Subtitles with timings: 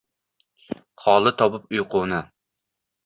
[1.01, 2.19] Xoli topib uyquni